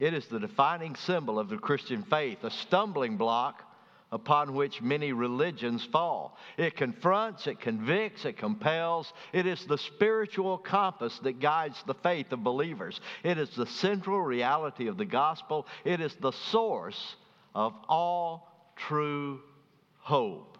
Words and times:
It 0.00 0.14
is 0.14 0.26
the 0.26 0.40
defining 0.40 0.96
symbol 0.96 1.38
of 1.38 1.50
the 1.50 1.58
Christian 1.58 2.02
faith, 2.02 2.42
a 2.42 2.50
stumbling 2.50 3.18
block 3.18 3.62
upon 4.10 4.54
which 4.54 4.82
many 4.82 5.12
religions 5.12 5.84
fall. 5.84 6.36
It 6.56 6.74
confronts, 6.74 7.46
it 7.46 7.60
convicts, 7.60 8.24
it 8.24 8.38
compels. 8.38 9.12
It 9.32 9.46
is 9.46 9.64
the 9.66 9.78
spiritual 9.78 10.58
compass 10.58 11.16
that 11.22 11.38
guides 11.38 11.80
the 11.86 11.94
faith 11.94 12.32
of 12.32 12.42
believers. 12.42 13.00
It 13.22 13.38
is 13.38 13.50
the 13.50 13.66
central 13.66 14.20
reality 14.20 14.88
of 14.88 14.96
the 14.96 15.04
gospel. 15.04 15.66
It 15.84 16.00
is 16.00 16.14
the 16.16 16.32
source 16.32 17.16
of 17.54 17.74
all 17.88 18.72
true 18.76 19.40
hope. 19.98 20.58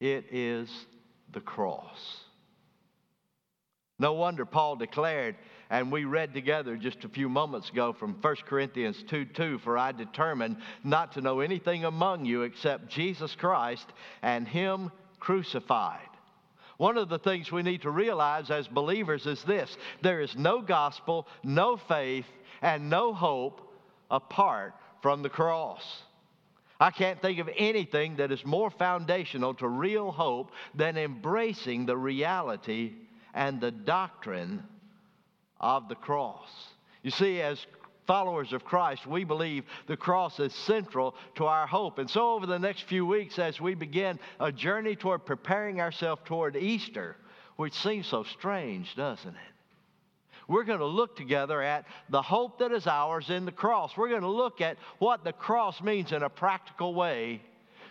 It 0.00 0.26
is 0.32 0.68
the 1.32 1.40
cross. 1.40 2.20
No 3.98 4.14
wonder 4.14 4.44
Paul 4.44 4.76
declared, 4.76 5.36
and 5.70 5.90
we 5.90 6.04
read 6.04 6.32
together 6.32 6.76
just 6.76 7.04
a 7.04 7.08
few 7.08 7.28
moments 7.28 7.70
ago 7.70 7.92
from 7.92 8.16
1 8.20 8.36
Corinthians 8.46 9.02
2 9.08 9.26
2, 9.26 9.58
for 9.58 9.76
I 9.76 9.92
determined 9.92 10.58
not 10.84 11.12
to 11.12 11.20
know 11.20 11.40
anything 11.40 11.84
among 11.84 12.24
you 12.24 12.42
except 12.42 12.88
Jesus 12.88 13.34
Christ 13.34 13.86
and 14.22 14.46
Him 14.46 14.90
crucified. 15.18 16.08
One 16.76 16.98
of 16.98 17.08
the 17.08 17.18
things 17.18 17.50
we 17.50 17.62
need 17.62 17.82
to 17.82 17.90
realize 17.90 18.50
as 18.50 18.68
believers 18.68 19.26
is 19.26 19.42
this 19.44 19.76
there 20.02 20.20
is 20.20 20.36
no 20.36 20.60
gospel, 20.60 21.26
no 21.42 21.76
faith, 21.76 22.26
and 22.62 22.90
no 22.90 23.12
hope 23.12 23.60
apart 24.10 24.74
from 25.02 25.22
the 25.22 25.30
cross. 25.30 25.82
I 26.78 26.90
can't 26.90 27.20
think 27.22 27.38
of 27.38 27.48
anything 27.56 28.16
that 28.16 28.30
is 28.30 28.44
more 28.44 28.70
foundational 28.70 29.54
to 29.54 29.68
real 29.68 30.12
hope 30.12 30.50
than 30.74 30.98
embracing 30.98 31.86
the 31.86 31.96
reality 31.96 32.92
and 33.32 33.60
the 33.60 33.70
doctrine 33.70 34.62
of 35.60 35.88
the 35.88 35.94
cross. 35.94 36.48
You 37.02 37.10
see, 37.10 37.40
as 37.40 37.64
followers 38.06 38.52
of 38.52 38.64
Christ, 38.64 39.06
we 39.06 39.24
believe 39.24 39.64
the 39.86 39.96
cross 39.96 40.38
is 40.40 40.54
central 40.54 41.14
to 41.36 41.46
our 41.46 41.66
hope. 41.66 41.98
And 41.98 42.08
so, 42.08 42.32
over 42.32 42.46
the 42.46 42.58
next 42.58 42.82
few 42.82 43.04
weeks, 43.04 43.38
as 43.38 43.60
we 43.60 43.74
begin 43.74 44.18
a 44.40 44.52
journey 44.52 44.96
toward 44.96 45.26
preparing 45.26 45.80
ourselves 45.80 46.22
toward 46.24 46.56
Easter, 46.56 47.16
which 47.56 47.74
seems 47.74 48.06
so 48.06 48.22
strange, 48.22 48.94
doesn't 48.96 49.34
it? 49.34 49.52
We're 50.48 50.64
going 50.64 50.78
to 50.78 50.86
look 50.86 51.16
together 51.16 51.60
at 51.60 51.86
the 52.08 52.22
hope 52.22 52.60
that 52.60 52.70
is 52.70 52.86
ours 52.86 53.30
in 53.30 53.46
the 53.46 53.52
cross. 53.52 53.96
We're 53.96 54.08
going 54.08 54.20
to 54.20 54.28
look 54.28 54.60
at 54.60 54.76
what 54.98 55.24
the 55.24 55.32
cross 55.32 55.82
means 55.82 56.12
in 56.12 56.22
a 56.22 56.28
practical 56.28 56.94
way 56.94 57.42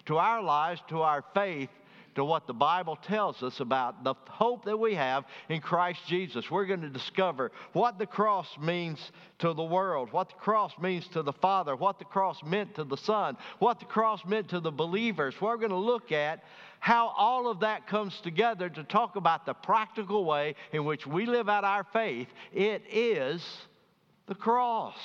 to 0.05 0.17
our 0.17 0.41
lives, 0.41 0.81
to 0.87 1.01
our 1.01 1.23
faith, 1.33 1.69
to 2.15 2.25
what 2.25 2.47
the 2.47 2.53
Bible 2.53 2.95
tells 2.95 3.43
us 3.43 3.59
about 3.59 4.03
the 4.03 4.15
hope 4.29 4.65
that 4.65 4.77
we 4.77 4.95
have 4.95 5.25
in 5.49 5.61
Christ 5.61 5.99
Jesus. 6.07 6.49
We're 6.49 6.65
going 6.65 6.81
to 6.81 6.89
discover 6.89 7.51
what 7.73 7.99
the 7.99 8.05
cross 8.05 8.47
means 8.59 9.11
to 9.39 9.53
the 9.53 9.63
world, 9.63 10.11
what 10.11 10.29
the 10.29 10.35
cross 10.35 10.71
means 10.81 11.07
to 11.09 11.21
the 11.21 11.33
Father, 11.33 11.75
what 11.75 11.99
the 11.99 12.05
cross 12.05 12.41
meant 12.43 12.75
to 12.75 12.83
the 12.83 12.97
Son, 12.97 13.37
what 13.59 13.79
the 13.79 13.85
cross 13.85 14.25
meant 14.25 14.49
to 14.49 14.59
the 14.59 14.71
believers. 14.71 15.35
We're 15.39 15.57
going 15.57 15.69
to 15.69 15.75
look 15.75 16.11
at 16.11 16.43
how 16.79 17.07
all 17.17 17.49
of 17.49 17.59
that 17.61 17.87
comes 17.87 18.19
together 18.21 18.69
to 18.69 18.83
talk 18.83 19.15
about 19.15 19.45
the 19.45 19.53
practical 19.53 20.23
way 20.23 20.55
in 20.71 20.85
which 20.85 21.05
we 21.05 21.25
live 21.25 21.49
out 21.49 21.63
our 21.63 21.83
faith. 21.83 22.27
It 22.53 22.83
is 22.89 23.43
the 24.27 24.35
cross. 24.35 24.95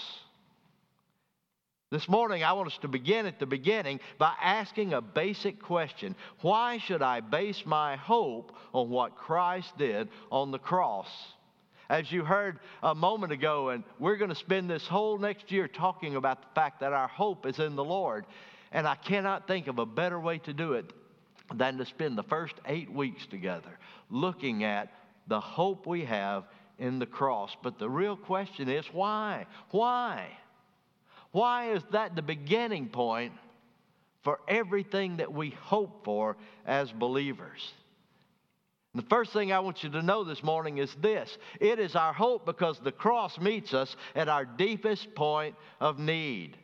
This 1.91 2.09
morning, 2.09 2.45
I 2.45 2.53
want 2.53 2.69
us 2.69 2.79
to 2.83 2.89
begin 2.89 3.27
at 3.27 3.41
the 3.41 3.47
beginning 3.47 3.99
by 4.17 4.33
asking 4.41 4.93
a 4.93 5.01
basic 5.01 5.61
question 5.61 6.15
Why 6.41 6.79
should 6.79 7.03
I 7.03 7.19
base 7.19 7.65
my 7.67 7.97
hope 7.97 8.57
on 8.73 8.91
what 8.91 9.17
Christ 9.17 9.77
did 9.77 10.09
on 10.31 10.53
the 10.53 10.59
cross? 10.61 11.09
As 11.89 12.13
you 12.13 12.25
heard 12.25 12.61
a 12.85 12.95
moment 12.95 13.33
ago, 13.33 13.71
and 13.71 13.83
we're 13.99 14.15
going 14.15 14.31
to 14.31 14.37
spend 14.37 14.71
this 14.71 14.87
whole 14.87 15.19
next 15.19 15.51
year 15.51 15.67
talking 15.67 16.15
about 16.15 16.43
the 16.43 16.49
fact 16.55 16.79
that 16.79 16.93
our 16.93 17.09
hope 17.09 17.45
is 17.45 17.59
in 17.59 17.75
the 17.75 17.83
Lord. 17.83 18.25
And 18.71 18.87
I 18.87 18.95
cannot 18.95 19.49
think 19.49 19.67
of 19.67 19.81
a 19.81 19.87
better 19.87 20.21
way 20.21 20.39
to 20.39 20.53
do 20.53 20.75
it 20.75 20.93
than 21.53 21.77
to 21.79 21.87
spend 21.87 22.17
the 22.17 22.23
first 22.23 22.55
eight 22.67 22.93
weeks 22.93 23.27
together 23.27 23.81
looking 24.11 24.63
at 24.63 24.93
the 25.27 25.41
hope 25.41 25.89
we 25.89 26.05
have 26.05 26.45
in 26.79 27.01
the 27.01 27.07
cross. 27.07 27.57
But 27.65 27.81
the 27.81 27.91
real 27.91 28.17
question 28.17 28.69
is 28.69 28.87
why? 28.93 29.47
Why? 29.73 30.29
Why 31.33 31.73
is 31.73 31.83
that 31.93 32.17
the 32.17 32.23
beginning 32.23 32.89
point 32.89 33.33
for 34.23 34.41
everything 34.49 35.19
that 35.19 35.33
we 35.33 35.51
hope 35.51 36.05
for 36.05 36.37
as 36.67 36.91
believers? 36.93 37.73
The 38.95 39.03
first 39.03 39.33
thing 39.33 39.53
I 39.53 39.61
want 39.61 39.85
you 39.85 39.91
to 39.91 40.03
know 40.03 40.25
this 40.25 40.43
morning 40.43 40.79
is 40.79 40.93
this 41.01 41.39
it 41.61 41.79
is 41.79 41.95
our 41.95 42.13
hope 42.13 42.45
because 42.45 42.81
the 42.81 42.91
cross 42.91 43.39
meets 43.39 43.73
us 43.73 43.95
at 44.17 44.29
our 44.29 44.45
deepest 44.45 45.15
point 45.15 45.55
of 45.79 45.99
need. 45.99 46.57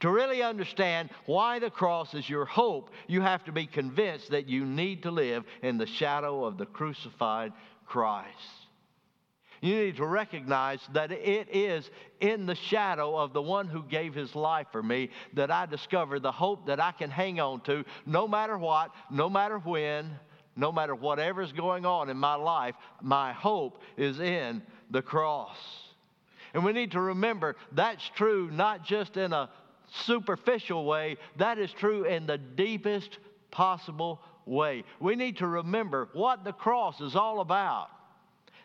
To 0.00 0.10
really 0.10 0.42
understand 0.42 1.10
why 1.26 1.60
the 1.60 1.70
cross 1.70 2.14
is 2.14 2.28
your 2.28 2.44
hope, 2.44 2.90
you 3.06 3.20
have 3.20 3.44
to 3.44 3.52
be 3.52 3.66
convinced 3.66 4.30
that 4.30 4.48
you 4.48 4.64
need 4.64 5.04
to 5.04 5.12
live 5.12 5.44
in 5.62 5.78
the 5.78 5.86
shadow 5.86 6.44
of 6.44 6.58
the 6.58 6.66
crucified 6.66 7.52
Christ. 7.86 8.65
You 9.60 9.76
need 9.76 9.96
to 9.96 10.06
recognize 10.06 10.80
that 10.92 11.10
it 11.12 11.48
is 11.54 11.90
in 12.20 12.46
the 12.46 12.54
shadow 12.54 13.16
of 13.16 13.32
the 13.32 13.42
one 13.42 13.68
who 13.68 13.82
gave 13.82 14.14
his 14.14 14.34
life 14.34 14.66
for 14.72 14.82
me 14.82 15.10
that 15.34 15.50
I 15.50 15.66
discover 15.66 16.20
the 16.20 16.32
hope 16.32 16.66
that 16.66 16.80
I 16.80 16.92
can 16.92 17.10
hang 17.10 17.40
on 17.40 17.60
to 17.62 17.84
no 18.04 18.28
matter 18.28 18.58
what, 18.58 18.90
no 19.10 19.30
matter 19.30 19.58
when, 19.58 20.18
no 20.56 20.72
matter 20.72 20.94
whatever 20.94 21.42
is 21.42 21.52
going 21.52 21.84
on 21.86 22.08
in 22.08 22.16
my 22.16 22.34
life. 22.34 22.74
My 23.02 23.32
hope 23.32 23.82
is 23.96 24.20
in 24.20 24.62
the 24.90 25.02
cross. 25.02 25.56
And 26.54 26.64
we 26.64 26.72
need 26.72 26.92
to 26.92 27.00
remember 27.00 27.56
that's 27.72 28.08
true 28.16 28.50
not 28.50 28.84
just 28.84 29.16
in 29.16 29.32
a 29.32 29.50
superficial 30.04 30.84
way, 30.84 31.16
that 31.36 31.58
is 31.58 31.70
true 31.72 32.04
in 32.04 32.26
the 32.26 32.38
deepest 32.38 33.18
possible 33.50 34.20
way. 34.46 34.84
We 35.00 35.16
need 35.16 35.38
to 35.38 35.46
remember 35.46 36.08
what 36.12 36.44
the 36.44 36.52
cross 36.52 37.00
is 37.00 37.14
all 37.14 37.40
about. 37.40 37.88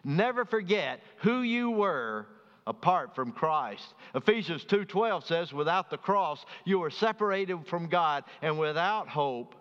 Never 0.04 0.46
forget 0.46 1.02
who 1.18 1.42
you 1.42 1.72
were 1.72 2.28
apart 2.68 3.16
from 3.16 3.32
Christ. 3.32 3.94
Ephesians 4.16 4.64
2:12 4.66 5.24
says 5.26 5.54
without 5.54 5.90
the 5.90 5.98
cross 5.98 6.46
you 6.66 6.84
are 6.84 6.90
separated 6.90 7.68
from 7.68 7.88
God 7.88 8.24
and 8.42 8.58
without 8.60 9.08
hope 9.08 9.56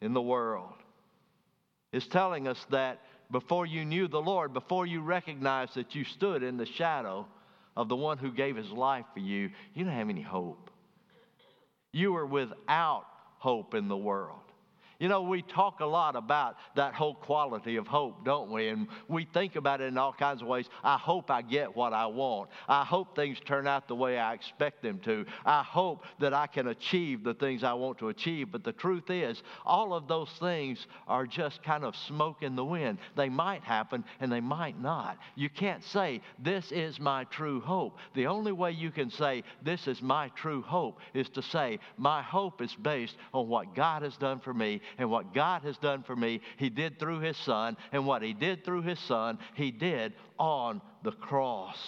in 0.00 0.12
the 0.12 0.22
world. 0.22 0.72
It's 1.92 2.06
telling 2.06 2.46
us 2.46 2.64
that 2.70 3.00
before 3.30 3.66
you 3.66 3.84
knew 3.84 4.08
the 4.08 4.20
Lord, 4.20 4.52
before 4.52 4.86
you 4.86 5.00
recognized 5.00 5.74
that 5.74 5.94
you 5.94 6.04
stood 6.04 6.42
in 6.42 6.56
the 6.56 6.66
shadow 6.66 7.26
of 7.76 7.88
the 7.88 7.96
one 7.96 8.18
who 8.18 8.32
gave 8.32 8.56
his 8.56 8.70
life 8.70 9.06
for 9.12 9.20
you, 9.20 9.50
you 9.74 9.84
didn't 9.84 9.96
have 9.96 10.08
any 10.08 10.22
hope. 10.22 10.70
You 11.92 12.12
were 12.12 12.26
without 12.26 13.06
hope 13.38 13.74
in 13.74 13.88
the 13.88 13.96
world. 13.96 14.49
You 15.00 15.08
know, 15.08 15.22
we 15.22 15.40
talk 15.40 15.80
a 15.80 15.86
lot 15.86 16.14
about 16.14 16.56
that 16.76 16.92
whole 16.92 17.14
quality 17.14 17.76
of 17.76 17.86
hope, 17.86 18.22
don't 18.22 18.50
we? 18.50 18.68
And 18.68 18.86
we 19.08 19.24
think 19.24 19.56
about 19.56 19.80
it 19.80 19.84
in 19.84 19.96
all 19.96 20.12
kinds 20.12 20.42
of 20.42 20.48
ways. 20.48 20.68
I 20.84 20.98
hope 20.98 21.30
I 21.30 21.40
get 21.40 21.74
what 21.74 21.94
I 21.94 22.04
want. 22.04 22.50
I 22.68 22.84
hope 22.84 23.16
things 23.16 23.38
turn 23.40 23.66
out 23.66 23.88
the 23.88 23.94
way 23.94 24.18
I 24.18 24.34
expect 24.34 24.82
them 24.82 24.98
to. 25.06 25.24
I 25.46 25.62
hope 25.62 26.04
that 26.18 26.34
I 26.34 26.46
can 26.46 26.68
achieve 26.68 27.24
the 27.24 27.32
things 27.32 27.64
I 27.64 27.72
want 27.72 27.96
to 28.00 28.10
achieve. 28.10 28.52
But 28.52 28.62
the 28.62 28.74
truth 28.74 29.08
is, 29.08 29.42
all 29.64 29.94
of 29.94 30.06
those 30.06 30.28
things 30.38 30.86
are 31.08 31.26
just 31.26 31.62
kind 31.62 31.82
of 31.82 31.96
smoke 31.96 32.42
in 32.42 32.54
the 32.54 32.64
wind. 32.64 32.98
They 33.16 33.30
might 33.30 33.62
happen 33.62 34.04
and 34.20 34.30
they 34.30 34.42
might 34.42 34.78
not. 34.78 35.16
You 35.34 35.48
can't 35.48 35.82
say, 35.82 36.20
This 36.38 36.72
is 36.72 37.00
my 37.00 37.24
true 37.24 37.62
hope. 37.62 37.96
The 38.12 38.26
only 38.26 38.52
way 38.52 38.72
you 38.72 38.90
can 38.90 39.10
say, 39.10 39.44
This 39.62 39.88
is 39.88 40.02
my 40.02 40.28
true 40.36 40.60
hope 40.60 40.98
is 41.14 41.30
to 41.30 41.42
say, 41.42 41.78
My 41.96 42.20
hope 42.20 42.60
is 42.60 42.74
based 42.74 43.16
on 43.32 43.48
what 43.48 43.74
God 43.74 44.02
has 44.02 44.18
done 44.18 44.40
for 44.40 44.52
me 44.52 44.82
and 44.98 45.10
what 45.10 45.34
God 45.34 45.62
has 45.62 45.76
done 45.78 46.02
for 46.02 46.14
me, 46.14 46.40
He 46.56 46.70
did 46.70 46.98
through 46.98 47.20
His 47.20 47.36
Son. 47.38 47.76
And 47.92 48.06
what 48.06 48.22
He 48.22 48.32
did 48.32 48.64
through 48.64 48.82
His 48.82 48.98
Son, 49.00 49.38
He 49.54 49.70
did 49.70 50.14
on 50.38 50.80
the 51.02 51.12
cross. 51.12 51.78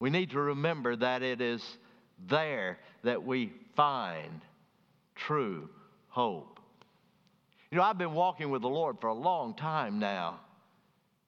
We 0.00 0.10
need 0.10 0.30
to 0.30 0.40
remember 0.40 0.96
that 0.96 1.22
it 1.22 1.40
is 1.40 1.62
there 2.28 2.78
that 3.02 3.24
we 3.24 3.52
find 3.74 4.40
true 5.14 5.68
hope. 6.08 6.60
You 7.70 7.78
know, 7.78 7.84
I've 7.84 7.98
been 7.98 8.14
walking 8.14 8.50
with 8.50 8.62
the 8.62 8.68
Lord 8.68 8.96
for 9.00 9.08
a 9.08 9.14
long 9.14 9.54
time 9.54 9.98
now, 9.98 10.40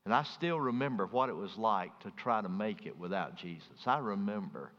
and 0.04 0.14
I 0.14 0.22
still 0.22 0.60
remember 0.60 1.06
what 1.06 1.28
it 1.28 1.36
was 1.36 1.56
like 1.56 1.98
to 2.00 2.10
try 2.12 2.40
to 2.40 2.48
make 2.48 2.86
it 2.86 2.98
without 2.98 3.36
Jesus. 3.36 3.68
I 3.86 3.98
remember 3.98 4.72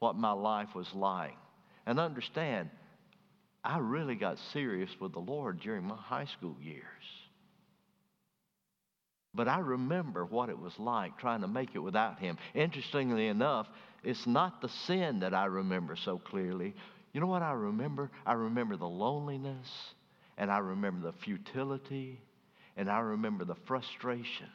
what 0.00 0.16
my 0.16 0.32
life 0.32 0.74
was 0.74 0.92
like. 0.94 1.36
And 1.86 2.00
understand, 2.00 2.70
I 3.64 3.78
really 3.78 4.14
got 4.16 4.38
serious 4.52 4.90
with 5.00 5.12
the 5.12 5.20
Lord 5.20 5.60
during 5.60 5.84
my 5.84 5.96
high 5.96 6.26
school 6.26 6.56
years. 6.62 6.84
But 9.34 9.48
I 9.48 9.60
remember 9.60 10.24
what 10.24 10.48
it 10.50 10.58
was 10.58 10.78
like 10.78 11.18
trying 11.18 11.40
to 11.42 11.48
make 11.48 11.70
it 11.74 11.80
without 11.80 12.18
Him. 12.20 12.38
Interestingly 12.54 13.28
enough, 13.28 13.68
it's 14.04 14.26
not 14.26 14.60
the 14.60 14.68
sin 14.68 15.20
that 15.20 15.34
I 15.34 15.46
remember 15.46 15.96
so 15.96 16.18
clearly. 16.18 16.74
You 17.12 17.20
know 17.20 17.26
what 17.26 17.42
I 17.42 17.52
remember? 17.52 18.10
I 18.26 18.34
remember 18.34 18.76
the 18.76 18.88
loneliness, 18.88 19.68
and 20.38 20.50
I 20.50 20.58
remember 20.58 21.10
the 21.10 21.18
futility, 21.24 22.20
and 22.76 22.90
I 22.90 23.00
remember 23.00 23.44
the 23.44 23.56
frustration. 23.66 24.48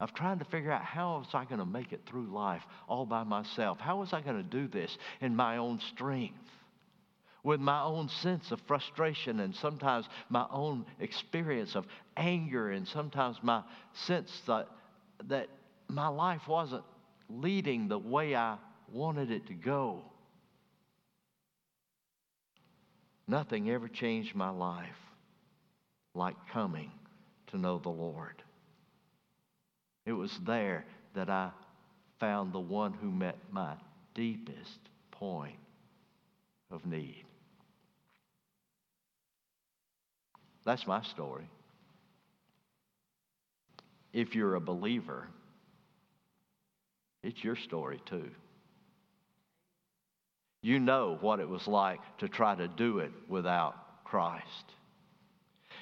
of 0.00 0.12
trying 0.14 0.38
to 0.38 0.44
figure 0.46 0.70
out 0.70 0.82
how 0.82 1.18
was 1.18 1.28
I 1.34 1.44
going 1.44 1.58
to 1.60 1.66
make 1.66 1.92
it 1.92 2.02
through 2.06 2.26
life 2.26 2.62
all 2.88 3.06
by 3.06 3.24
myself? 3.24 3.78
How 3.80 3.98
was 3.98 4.12
I 4.12 4.20
going 4.20 4.36
to 4.36 4.42
do 4.42 4.68
this 4.68 4.96
in 5.20 5.34
my 5.34 5.56
own 5.56 5.80
strength? 5.94 6.36
With 7.46 7.60
my 7.60 7.80
own 7.84 8.08
sense 8.08 8.50
of 8.50 8.60
frustration 8.62 9.38
and 9.38 9.54
sometimes 9.54 10.08
my 10.28 10.46
own 10.50 10.84
experience 10.98 11.76
of 11.76 11.86
anger 12.16 12.72
and 12.72 12.88
sometimes 12.88 13.36
my 13.40 13.62
sense 13.92 14.42
that, 14.48 14.66
that 15.28 15.46
my 15.86 16.08
life 16.08 16.48
wasn't 16.48 16.82
leading 17.30 17.86
the 17.86 18.00
way 18.00 18.34
I 18.34 18.56
wanted 18.92 19.30
it 19.30 19.46
to 19.46 19.54
go. 19.54 20.02
Nothing 23.28 23.70
ever 23.70 23.86
changed 23.86 24.34
my 24.34 24.50
life 24.50 24.98
like 26.16 26.34
coming 26.52 26.90
to 27.52 27.58
know 27.58 27.78
the 27.78 27.90
Lord. 27.90 28.42
It 30.04 30.14
was 30.14 30.36
there 30.44 30.84
that 31.14 31.30
I 31.30 31.52
found 32.18 32.52
the 32.52 32.58
one 32.58 32.92
who 32.92 33.12
met 33.12 33.38
my 33.52 33.74
deepest 34.14 34.80
point 35.12 35.60
of 36.72 36.84
need. 36.84 37.25
That's 40.66 40.86
my 40.86 41.02
story. 41.02 41.48
If 44.12 44.34
you're 44.34 44.56
a 44.56 44.60
believer, 44.60 45.28
it's 47.22 47.42
your 47.42 47.54
story 47.54 48.02
too. 48.04 48.28
You 50.62 50.80
know 50.80 51.18
what 51.20 51.38
it 51.38 51.48
was 51.48 51.68
like 51.68 52.00
to 52.18 52.28
try 52.28 52.56
to 52.56 52.66
do 52.66 52.98
it 52.98 53.12
without 53.28 53.76
Christ. 54.04 54.44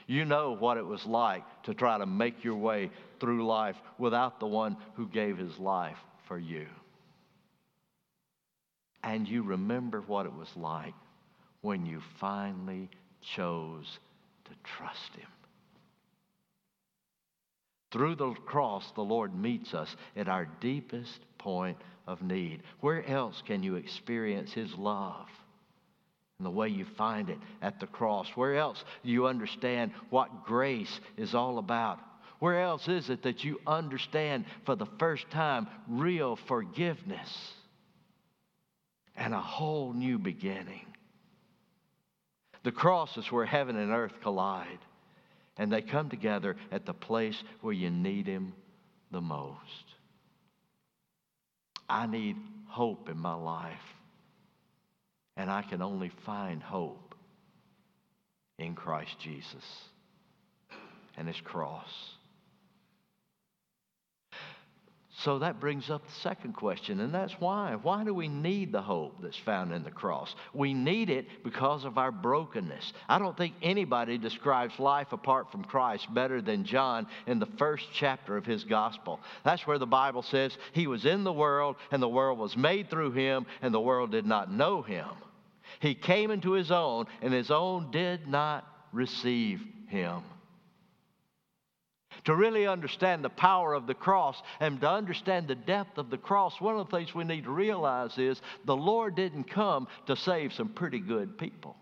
You 0.06 0.26
know 0.26 0.54
what 0.54 0.76
it 0.76 0.84
was 0.84 1.06
like 1.06 1.44
to 1.62 1.72
try 1.72 1.96
to 1.96 2.04
make 2.04 2.44
your 2.44 2.56
way 2.56 2.90
through 3.20 3.46
life 3.46 3.76
without 3.98 4.38
the 4.38 4.46
one 4.46 4.76
who 4.96 5.08
gave 5.08 5.38
his 5.38 5.58
life 5.58 5.96
for 6.28 6.38
you. 6.38 6.66
And 9.02 9.26
you 9.26 9.42
remember 9.42 10.02
what 10.02 10.26
it 10.26 10.34
was 10.34 10.54
like 10.56 10.94
when 11.62 11.86
you 11.86 12.02
finally 12.20 12.90
chose 13.22 13.98
to 14.44 14.50
trust 14.62 15.14
him. 15.16 15.28
Through 17.92 18.16
the 18.16 18.34
cross, 18.46 18.90
the 18.96 19.02
Lord 19.02 19.34
meets 19.34 19.72
us 19.72 19.94
at 20.16 20.28
our 20.28 20.48
deepest 20.60 21.20
point 21.38 21.78
of 22.06 22.22
need. 22.22 22.62
Where 22.80 23.06
else 23.06 23.42
can 23.46 23.62
you 23.62 23.76
experience 23.76 24.52
his 24.52 24.74
love? 24.74 25.28
and 26.38 26.46
the 26.46 26.50
way 26.50 26.68
you 26.68 26.84
find 26.84 27.30
it 27.30 27.38
at 27.62 27.80
the 27.80 27.86
cross. 27.86 28.28
Where 28.34 28.56
else 28.56 28.82
do 29.04 29.10
you 29.10 29.26
understand 29.26 29.92
what 30.10 30.44
grace 30.44 31.00
is 31.16 31.34
all 31.34 31.58
about? 31.58 31.98
Where 32.38 32.60
else 32.60 32.88
is 32.88 33.08
it 33.08 33.22
that 33.22 33.44
you 33.44 33.60
understand 33.66 34.44
for 34.66 34.74
the 34.74 34.88
first 34.98 35.30
time 35.30 35.68
real 35.88 36.36
forgiveness 36.36 37.52
and 39.16 39.32
a 39.32 39.40
whole 39.40 39.92
new 39.92 40.18
beginning? 40.18 40.84
The 42.64 42.72
cross 42.72 43.16
is 43.16 43.30
where 43.30 43.46
heaven 43.46 43.76
and 43.76 43.92
earth 43.92 44.14
collide, 44.22 44.78
and 45.56 45.72
they 45.72 45.82
come 45.82 46.10
together 46.10 46.56
at 46.72 46.86
the 46.86 46.94
place 46.94 47.40
where 47.60 47.74
you 47.74 47.90
need 47.90 48.26
Him 48.26 48.54
the 49.10 49.20
most. 49.20 49.84
I 51.88 52.06
need 52.06 52.36
hope 52.68 53.08
in 53.08 53.18
my 53.18 53.34
life. 53.34 53.76
And 55.36 55.50
I 55.50 55.62
can 55.62 55.82
only 55.82 56.10
find 56.24 56.62
hope 56.62 57.14
in 58.58 58.74
Christ 58.74 59.18
Jesus 59.20 59.64
and 61.16 61.28
his 61.28 61.40
cross. 61.40 62.13
So 65.24 65.38
that 65.38 65.58
brings 65.58 65.88
up 65.88 66.06
the 66.06 66.20
second 66.20 66.52
question, 66.52 67.00
and 67.00 67.14
that's 67.14 67.32
why. 67.40 67.76
Why 67.76 68.04
do 68.04 68.12
we 68.12 68.28
need 68.28 68.72
the 68.72 68.82
hope 68.82 69.22
that's 69.22 69.38
found 69.38 69.72
in 69.72 69.82
the 69.82 69.90
cross? 69.90 70.34
We 70.52 70.74
need 70.74 71.08
it 71.08 71.42
because 71.42 71.86
of 71.86 71.96
our 71.96 72.12
brokenness. 72.12 72.92
I 73.08 73.18
don't 73.18 73.34
think 73.34 73.54
anybody 73.62 74.18
describes 74.18 74.78
life 74.78 75.14
apart 75.14 75.50
from 75.50 75.64
Christ 75.64 76.12
better 76.12 76.42
than 76.42 76.66
John 76.66 77.06
in 77.26 77.38
the 77.38 77.48
first 77.56 77.86
chapter 77.94 78.36
of 78.36 78.44
his 78.44 78.64
gospel. 78.64 79.18
That's 79.44 79.66
where 79.66 79.78
the 79.78 79.86
Bible 79.86 80.20
says, 80.20 80.58
He 80.74 80.86
was 80.86 81.06
in 81.06 81.24
the 81.24 81.32
world, 81.32 81.76
and 81.90 82.02
the 82.02 82.08
world 82.08 82.38
was 82.38 82.54
made 82.54 82.90
through 82.90 83.12
him, 83.12 83.46
and 83.62 83.72
the 83.72 83.80
world 83.80 84.10
did 84.10 84.26
not 84.26 84.52
know 84.52 84.82
him. 84.82 85.08
He 85.80 85.94
came 85.94 86.32
into 86.32 86.52
his 86.52 86.70
own, 86.70 87.06
and 87.22 87.32
his 87.32 87.50
own 87.50 87.90
did 87.90 88.28
not 88.28 88.66
receive 88.92 89.62
him. 89.86 90.22
To 92.24 92.34
really 92.34 92.66
understand 92.66 93.22
the 93.22 93.30
power 93.30 93.74
of 93.74 93.86
the 93.86 93.94
cross 93.94 94.42
and 94.58 94.80
to 94.80 94.90
understand 94.90 95.46
the 95.46 95.54
depth 95.54 95.98
of 95.98 96.08
the 96.08 96.16
cross, 96.16 96.60
one 96.60 96.78
of 96.78 96.88
the 96.88 96.96
things 96.96 97.14
we 97.14 97.24
need 97.24 97.44
to 97.44 97.50
realize 97.50 98.16
is 98.16 98.40
the 98.64 98.76
Lord 98.76 99.14
didn't 99.14 99.44
come 99.44 99.88
to 100.06 100.16
save 100.16 100.54
some 100.54 100.68
pretty 100.68 101.00
good 101.00 101.36
people. 101.36 101.76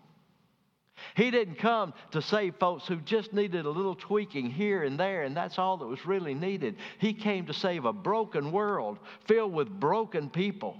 He 1.15 1.31
didn't 1.31 1.55
come 1.55 1.93
to 2.11 2.21
save 2.21 2.55
folks 2.59 2.87
who 2.87 2.97
just 2.97 3.33
needed 3.33 3.65
a 3.65 3.69
little 3.69 3.95
tweaking 3.95 4.49
here 4.49 4.83
and 4.83 4.99
there, 4.99 5.23
and 5.23 5.35
that's 5.35 5.57
all 5.57 5.77
that 5.77 5.87
was 5.87 6.05
really 6.05 6.33
needed. 6.33 6.75
He 6.99 7.13
came 7.13 7.45
to 7.47 7.53
save 7.53 7.85
a 7.85 7.93
broken 7.93 8.51
world 8.51 8.99
filled 9.27 9.53
with 9.53 9.69
broken 9.69 10.29
people. 10.29 10.75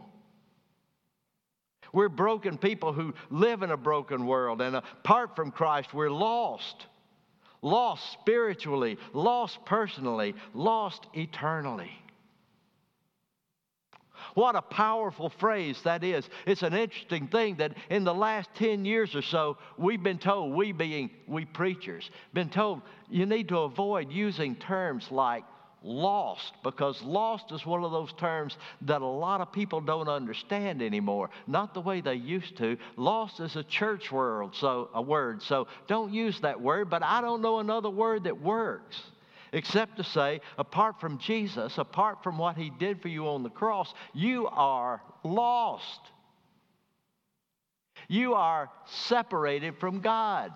We're 1.91 2.09
broken 2.09 2.57
people 2.57 2.91
who 2.91 3.13
live 3.29 3.61
in 3.61 3.71
a 3.71 3.77
broken 3.77 4.25
world, 4.25 4.61
and 4.61 4.75
apart 4.75 5.35
from 5.35 5.51
Christ, 5.51 5.93
we're 5.93 6.09
lost. 6.09 6.87
Lost 7.63 8.11
spiritually, 8.11 8.99
lost 9.13 9.65
personally, 9.65 10.35
lost 10.53 11.07
eternally. 11.13 11.91
What 14.35 14.55
a 14.55 14.61
powerful 14.61 15.29
phrase 15.29 15.81
that 15.83 16.03
is. 16.03 16.27
It's 16.45 16.63
an 16.63 16.73
interesting 16.73 17.27
thing 17.27 17.55
that 17.55 17.75
in 17.89 18.03
the 18.03 18.13
last 18.13 18.49
10 18.55 18.83
years 18.83 19.15
or 19.15 19.21
so, 19.21 19.57
we've 19.77 20.03
been 20.03 20.17
told, 20.17 20.53
we 20.53 20.71
being 20.71 21.09
we 21.27 21.45
preachers, 21.45 22.09
been 22.33 22.49
told 22.49 22.81
you 23.09 23.25
need 23.25 23.47
to 23.49 23.59
avoid 23.59 24.11
using 24.11 24.55
terms 24.55 25.07
like 25.09 25.43
lost 25.83 26.53
because 26.63 27.01
lost 27.03 27.51
is 27.51 27.65
one 27.65 27.83
of 27.83 27.91
those 27.91 28.13
terms 28.13 28.57
that 28.81 29.01
a 29.01 29.05
lot 29.05 29.41
of 29.41 29.51
people 29.51 29.81
don't 29.81 30.07
understand 30.07 30.81
anymore. 30.81 31.29
Not 31.45 31.73
the 31.73 31.81
way 31.81 32.01
they 32.01 32.15
used 32.15 32.57
to. 32.57 32.77
Lost 32.95 33.39
is 33.39 33.55
a 33.55 33.63
church 33.63 34.11
word 34.11 34.55
so 34.55 34.89
a 34.93 35.01
word. 35.01 35.41
So 35.41 35.67
don't 35.87 36.13
use 36.13 36.39
that 36.41 36.59
word 36.59 36.89
but 36.89 37.03
i 37.03 37.21
don't 37.21 37.41
know 37.41 37.59
another 37.59 37.89
word 37.89 38.23
that 38.23 38.41
works 38.41 39.01
except 39.51 39.97
to 39.97 40.03
say 40.03 40.41
apart 40.57 40.99
from 40.99 41.17
jesus 41.19 41.77
apart 41.77 42.23
from 42.23 42.37
what 42.37 42.57
he 42.57 42.69
did 42.69 43.01
for 43.01 43.07
you 43.07 43.27
on 43.27 43.43
the 43.43 43.49
cross 43.49 43.93
you 44.13 44.47
are 44.47 45.01
lost. 45.23 45.99
You 48.07 48.33
are 48.33 48.69
separated 48.85 49.79
from 49.79 50.01
god. 50.01 50.51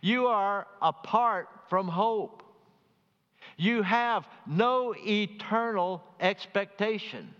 You 0.00 0.26
are 0.26 0.66
apart 0.80 1.48
from 1.68 1.88
hope 1.88 2.42
you 3.58 3.82
have 3.82 4.24
no 4.46 4.94
eternal 4.96 6.02
expectation. 6.20 7.34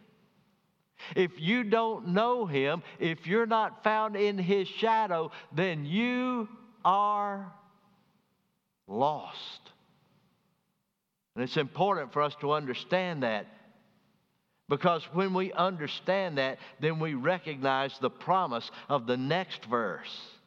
If 1.14 1.40
you 1.40 1.62
don't 1.62 2.08
know 2.08 2.44
him, 2.44 2.82
if 2.98 3.26
you're 3.26 3.46
not 3.46 3.84
found 3.84 4.16
in 4.16 4.37
his 4.37 4.66
shadow, 4.66 5.30
then 5.54 5.87
you 5.87 6.48
are 6.84 7.52
lost. 8.88 9.60
And 11.34 11.44
it's 11.44 11.56
important 11.56 12.12
for 12.12 12.22
us 12.22 12.34
to 12.40 12.52
understand 12.52 13.22
that 13.22 13.46
because 14.68 15.04
when 15.12 15.32
we 15.32 15.52
understand 15.52 16.38
that, 16.38 16.58
then 16.80 16.98
we 16.98 17.14
recognize 17.14 17.96
the 18.00 18.10
promise 18.10 18.68
of 18.88 19.06
the 19.06 19.16
next 19.16 19.64
verse 19.66 20.38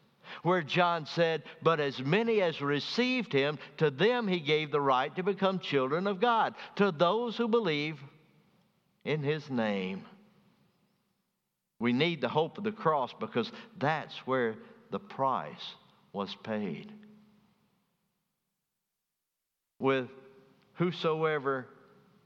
where 0.44 0.62
John 0.62 1.06
said, 1.06 1.44
But 1.62 1.80
as 1.80 2.00
many 2.00 2.42
as 2.42 2.62
received 2.62 3.34
him, 3.34 3.60
to 3.78 3.90
them 3.90 4.28
he 4.28 4.40
gave 4.40 4.72
the 4.72 4.82
right 4.82 5.16
to 5.16 5.24
become 5.24 5.60
children 5.60 6.08
of 6.08 6.20
God, 6.20 6.56
to 6.76 6.92
those 6.92 7.38
who 7.38 7.48
believe 7.48 8.00
in 9.04 9.24
his 9.24 9.50
name. 9.50 10.06
We 11.80 11.94
need 11.94 12.22
the 12.22 12.30
hope 12.30 12.58
of 12.58 12.64
the 12.64 12.72
cross 12.72 13.12
because 13.20 13.52
that's 13.80 14.16
where 14.28 14.56
the 14.92 15.00
price 15.00 15.76
was 16.14 16.36
paid. 16.44 16.92
With 19.80 20.08
whosoever 20.76 21.68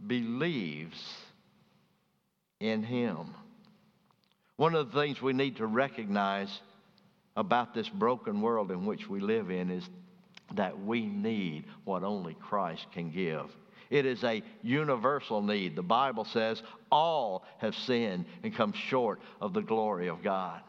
believes 0.05 1.01
in 2.59 2.83
him. 2.83 3.33
One 4.57 4.75
of 4.75 4.91
the 4.91 4.99
things 5.01 5.21
we 5.21 5.33
need 5.33 5.57
to 5.57 5.65
recognize 5.65 6.61
about 7.35 7.73
this 7.73 7.89
broken 7.89 8.41
world 8.41 8.71
in 8.71 8.85
which 8.85 9.09
we 9.09 9.19
live 9.19 9.51
in 9.51 9.69
is 9.69 9.87
that 10.53 10.79
we 10.83 11.05
need 11.05 11.65
what 11.83 12.03
only 12.03 12.35
Christ 12.35 12.85
can 12.93 13.09
give. 13.09 13.49
It 13.89 14.05
is 14.05 14.23
a 14.23 14.41
universal 14.63 15.41
need. 15.41 15.75
The 15.75 15.83
Bible 15.83 16.25
says 16.25 16.61
all 16.91 17.43
have 17.59 17.75
sinned 17.75 18.25
and 18.43 18.55
come 18.55 18.73
short 18.73 19.19
of 19.41 19.53
the 19.53 19.61
glory 19.61 20.07
of 20.07 20.23
God. 20.23 20.61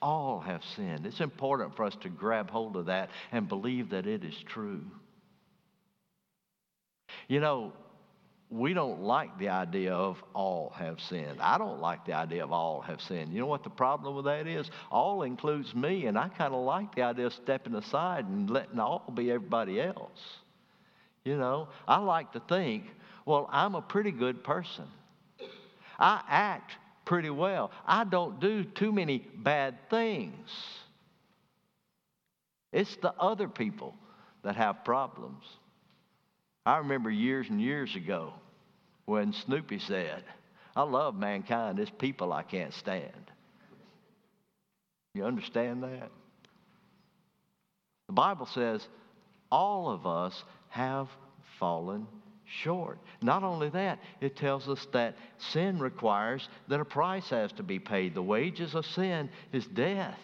All 0.00 0.40
have 0.40 0.62
sinned. 0.76 1.06
It's 1.06 1.20
important 1.20 1.76
for 1.76 1.84
us 1.84 1.96
to 2.02 2.08
grab 2.08 2.50
hold 2.50 2.76
of 2.76 2.86
that 2.86 3.10
and 3.32 3.48
believe 3.48 3.90
that 3.90 4.06
it 4.06 4.24
is 4.24 4.36
true. 4.46 4.82
You 7.28 7.40
know, 7.40 7.72
we 8.54 8.72
don't 8.72 9.02
like 9.02 9.36
the 9.38 9.48
idea 9.48 9.92
of 9.92 10.22
all 10.32 10.72
have 10.76 11.00
sinned. 11.00 11.40
I 11.40 11.58
don't 11.58 11.80
like 11.80 12.04
the 12.04 12.12
idea 12.12 12.44
of 12.44 12.52
all 12.52 12.80
have 12.82 13.00
sinned. 13.00 13.32
You 13.32 13.40
know 13.40 13.46
what 13.46 13.64
the 13.64 13.70
problem 13.70 14.14
with 14.14 14.26
that 14.26 14.46
is? 14.46 14.70
All 14.92 15.24
includes 15.24 15.74
me, 15.74 16.06
and 16.06 16.16
I 16.16 16.28
kind 16.28 16.54
of 16.54 16.64
like 16.64 16.94
the 16.94 17.02
idea 17.02 17.26
of 17.26 17.32
stepping 17.32 17.74
aside 17.74 18.26
and 18.26 18.48
letting 18.48 18.78
all 18.78 19.12
be 19.12 19.32
everybody 19.32 19.80
else. 19.80 20.20
You 21.24 21.36
know, 21.36 21.68
I 21.88 21.98
like 21.98 22.30
to 22.34 22.40
think, 22.48 22.84
well, 23.26 23.48
I'm 23.50 23.74
a 23.74 23.82
pretty 23.82 24.12
good 24.12 24.44
person. 24.44 24.84
I 25.98 26.22
act 26.28 26.74
pretty 27.04 27.30
well. 27.30 27.72
I 27.84 28.04
don't 28.04 28.38
do 28.38 28.62
too 28.62 28.92
many 28.92 29.18
bad 29.18 29.90
things. 29.90 30.48
It's 32.72 32.94
the 32.96 33.14
other 33.18 33.48
people 33.48 33.96
that 34.44 34.54
have 34.54 34.84
problems. 34.84 35.44
I 36.64 36.78
remember 36.78 37.10
years 37.10 37.48
and 37.50 37.60
years 37.60 37.96
ago 37.96 38.32
when 39.06 39.32
Snoopy 39.32 39.78
said, 39.80 40.24
I 40.76 40.82
love 40.82 41.14
mankind, 41.14 41.78
it's 41.78 41.90
people 41.90 42.32
I 42.32 42.42
can't 42.42 42.74
stand. 42.74 43.30
You 45.14 45.24
understand 45.24 45.82
that? 45.84 46.10
The 48.08 48.12
Bible 48.12 48.46
says 48.46 48.86
all 49.50 49.88
of 49.90 50.06
us 50.06 50.42
have 50.70 51.08
fallen 51.58 52.06
short. 52.62 52.98
Not 53.22 53.42
only 53.42 53.70
that, 53.70 54.00
it 54.20 54.36
tells 54.36 54.68
us 54.68 54.86
that 54.92 55.16
sin 55.38 55.78
requires 55.78 56.48
that 56.68 56.80
a 56.80 56.84
price 56.84 57.28
has 57.30 57.52
to 57.52 57.62
be 57.62 57.78
paid. 57.78 58.14
The 58.14 58.22
wages 58.22 58.74
of 58.74 58.84
sin 58.86 59.30
is 59.52 59.66
death. 59.66 60.18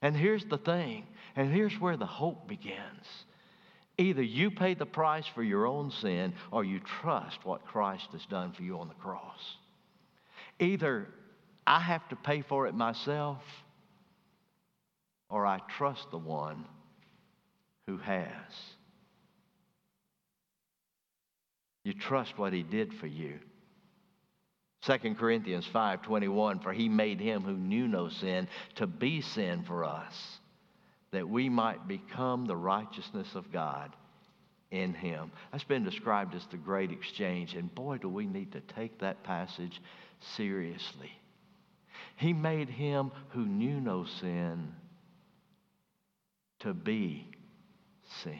And 0.00 0.16
here's 0.16 0.44
the 0.44 0.58
thing, 0.58 1.06
and 1.36 1.52
here's 1.52 1.78
where 1.80 1.96
the 1.96 2.06
hope 2.06 2.48
begins. 2.48 3.06
Either 4.02 4.22
you 4.22 4.50
pay 4.50 4.74
the 4.74 4.84
price 4.84 5.26
for 5.28 5.44
your 5.44 5.64
own 5.64 5.92
sin 5.92 6.34
or 6.50 6.64
you 6.64 6.80
trust 6.80 7.38
what 7.44 7.64
Christ 7.64 8.08
has 8.10 8.26
done 8.26 8.52
for 8.52 8.64
you 8.64 8.80
on 8.80 8.88
the 8.88 8.94
cross. 8.94 9.56
Either 10.58 11.06
I 11.64 11.78
have 11.78 12.08
to 12.08 12.16
pay 12.16 12.42
for 12.42 12.66
it 12.66 12.74
myself 12.74 13.42
or 15.28 15.46
I 15.46 15.60
trust 15.76 16.10
the 16.10 16.18
one 16.18 16.64
who 17.86 17.96
has. 17.98 18.52
You 21.84 21.94
trust 21.94 22.36
what 22.36 22.52
he 22.52 22.64
did 22.64 22.92
for 22.94 23.06
you. 23.06 23.38
2 24.82 25.14
Corinthians 25.14 25.68
5:21 25.72 26.60
for 26.60 26.72
he 26.72 26.88
made 26.88 27.20
him 27.20 27.42
who 27.42 27.56
knew 27.56 27.86
no 27.86 28.08
sin 28.08 28.48
to 28.74 28.88
be 28.88 29.20
sin 29.20 29.62
for 29.62 29.84
us 29.84 30.40
that 31.12 31.28
we 31.28 31.48
might 31.48 31.86
become 31.86 32.46
the 32.46 32.56
righteousness 32.56 33.34
of 33.34 33.52
God 33.52 33.94
in 34.70 34.94
him. 34.94 35.30
That's 35.52 35.64
been 35.64 35.84
described 35.84 36.34
as 36.34 36.46
the 36.46 36.56
great 36.56 36.90
exchange 36.90 37.54
and 37.54 37.72
boy 37.74 37.98
do 37.98 38.08
we 38.08 38.26
need 38.26 38.52
to 38.52 38.60
take 38.60 38.98
that 39.00 39.22
passage 39.22 39.80
seriously. 40.36 41.12
He 42.16 42.32
made 42.32 42.68
him 42.68 43.12
who 43.30 43.44
knew 43.44 43.80
no 43.80 44.04
sin 44.04 44.72
to 46.60 46.72
be 46.72 47.28
sin. 48.22 48.38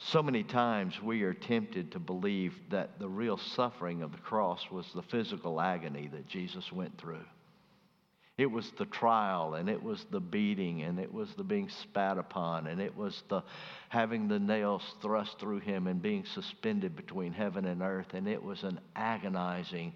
So 0.00 0.22
many 0.22 0.44
times 0.44 1.02
we 1.02 1.22
are 1.22 1.34
tempted 1.34 1.92
to 1.92 1.98
believe 1.98 2.54
that 2.70 2.98
the 2.98 3.08
real 3.08 3.36
suffering 3.36 4.02
of 4.02 4.12
the 4.12 4.18
cross 4.18 4.70
was 4.70 4.86
the 4.94 5.02
physical 5.02 5.60
agony 5.60 6.08
that 6.12 6.28
Jesus 6.28 6.70
went 6.70 6.96
through. 6.98 7.24
It 8.38 8.48
was 8.48 8.70
the 8.78 8.86
trial, 8.86 9.54
and 9.54 9.68
it 9.68 9.82
was 9.82 10.06
the 10.12 10.20
beating, 10.20 10.82
and 10.82 11.00
it 11.00 11.12
was 11.12 11.34
the 11.34 11.42
being 11.42 11.68
spat 11.68 12.18
upon, 12.18 12.68
and 12.68 12.80
it 12.80 12.96
was 12.96 13.24
the 13.28 13.42
having 13.88 14.28
the 14.28 14.38
nails 14.38 14.94
thrust 15.02 15.40
through 15.40 15.58
him 15.58 15.88
and 15.88 16.00
being 16.00 16.24
suspended 16.24 16.94
between 16.94 17.32
heaven 17.32 17.64
and 17.64 17.82
earth, 17.82 18.14
and 18.14 18.28
it 18.28 18.40
was 18.40 18.62
an 18.62 18.78
agonizing 18.94 19.92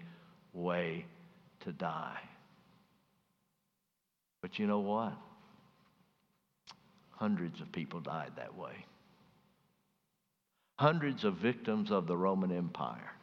way 0.51 1.05
to 1.61 1.71
die. 1.71 2.19
But 4.41 4.59
you 4.59 4.67
know 4.67 4.81
what? 4.81 5.13
Hundreds 7.11 7.61
of 7.61 7.71
people 7.71 8.01
died 8.01 8.33
that 8.35 8.57
way. 8.57 8.85
Hundreds 10.77 11.23
of 11.23 11.35
victims 11.35 11.91
of 11.91 12.07
the 12.07 12.17
Roman 12.17 12.51
Empire 12.51 13.13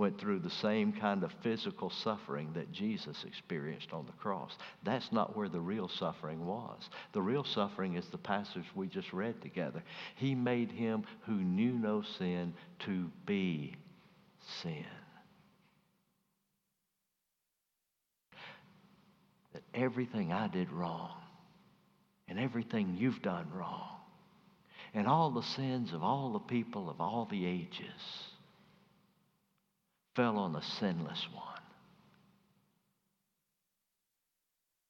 went 0.00 0.18
through 0.18 0.38
the 0.38 0.48
same 0.48 0.94
kind 0.94 1.22
of 1.22 1.30
physical 1.42 1.90
suffering 1.90 2.50
that 2.54 2.72
Jesus 2.72 3.22
experienced 3.24 3.92
on 3.92 4.06
the 4.06 4.12
cross. 4.12 4.56
That's 4.82 5.12
not 5.12 5.36
where 5.36 5.50
the 5.50 5.60
real 5.60 5.90
suffering 5.90 6.46
was. 6.46 6.88
The 7.12 7.20
real 7.20 7.44
suffering 7.44 7.96
is 7.96 8.06
the 8.06 8.16
passage 8.16 8.64
we 8.74 8.86
just 8.86 9.12
read 9.12 9.42
together. 9.42 9.82
He 10.16 10.34
made 10.34 10.72
him 10.72 11.04
who 11.26 11.34
knew 11.34 11.72
no 11.72 12.00
sin 12.00 12.54
to 12.86 13.10
be 13.26 13.74
sin. 14.62 14.86
That 19.52 19.62
everything 19.74 20.32
I 20.32 20.48
did 20.48 20.72
wrong 20.72 21.12
and 22.26 22.38
everything 22.38 22.96
you've 22.98 23.20
done 23.20 23.48
wrong 23.52 23.98
and 24.94 25.06
all 25.06 25.30
the 25.30 25.42
sins 25.42 25.92
of 25.92 26.02
all 26.02 26.32
the 26.32 26.38
people 26.38 26.88
of 26.88 27.02
all 27.02 27.28
the 27.30 27.44
ages 27.44 28.29
fell 30.14 30.38
on 30.38 30.52
the 30.52 30.62
sinless 30.62 31.26
one. 31.32 31.46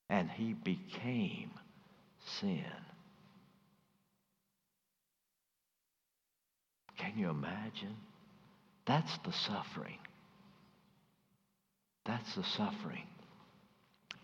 And 0.09 0.31
he 0.31 0.55
became 0.55 1.51
sin. 2.41 2.65
Can 6.99 7.13
you 7.17 7.31
imagine? 7.31 7.97
That's 8.87 9.17
the 9.25 9.33
suffering. 9.33 9.99
That's 12.05 12.35
the 12.35 12.45
suffering. 12.45 13.07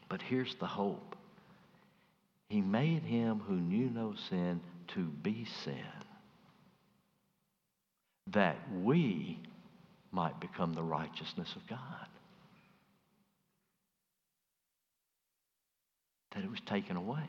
But 0.08 0.22
here's 0.22 0.54
the 0.56 0.66
hope. 0.66 1.16
He 2.48 2.60
made 2.60 3.02
him 3.02 3.40
who 3.46 3.54
knew 3.54 3.90
no 3.90 4.14
sin 4.28 4.60
to 4.94 5.00
be 5.00 5.46
sin, 5.64 5.74
that 8.28 8.56
we 8.82 9.40
might 10.16 10.40
become 10.40 10.72
the 10.72 10.82
righteousness 10.82 11.52
of 11.54 11.68
God. 11.68 12.08
That 16.34 16.42
it 16.42 16.50
was 16.50 16.60
taken 16.64 16.96
away 16.96 17.28